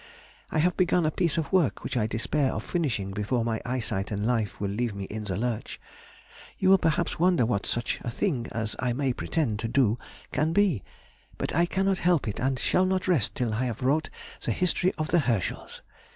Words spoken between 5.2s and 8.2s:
the lurch. You will perhaps wonder what such a